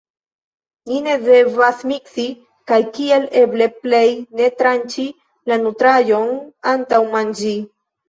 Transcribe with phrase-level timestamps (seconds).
[0.91, 2.25] Ni ne devas miksi,
[2.73, 4.03] kaj kiel eble plej
[4.43, 5.09] ne tranĉi
[5.53, 6.37] la nutraĵon
[6.77, 7.59] antaŭ manĝi.